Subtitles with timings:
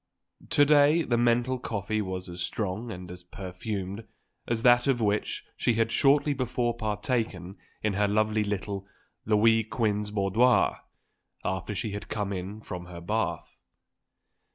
[0.49, 4.03] To day the mental coffee was as strong and as perfumed
[4.47, 8.87] as that of which she had shortly before partaken in her lovely little
[9.27, 10.79] Louis Quinze boudoir,
[11.45, 13.59] after she had come in from her bath.